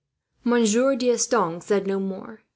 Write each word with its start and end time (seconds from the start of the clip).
Monsieur 0.43 0.95
D'Estanges 0.95 1.63
said 1.67 1.85
no 1.85 1.99
more. 1.99 2.39